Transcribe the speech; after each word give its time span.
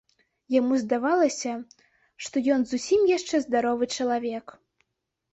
Яму 0.59 0.77
здавалася, 0.83 1.51
што 2.27 2.35
ён 2.55 2.63
зусім 2.71 3.01
яшчэ 3.17 3.41
здаровы 3.45 3.89
чалавек. 3.99 4.45